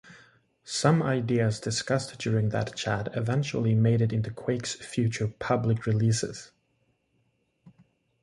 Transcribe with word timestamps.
Some 0.63 1.03
ideas 1.03 1.59
discussed 1.59 2.17
during 2.17 2.49
that 2.49 2.75
chat 2.75 3.09
eventually 3.15 3.75
made 3.75 4.01
it 4.01 4.11
into 4.11 4.31
Quake's 4.31 4.73
future 4.73 5.27
public 5.27 5.85
releases. 5.85 6.49